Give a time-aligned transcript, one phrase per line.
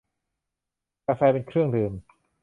[1.07, 1.93] กาแฟเป็นเครื่องดื่ม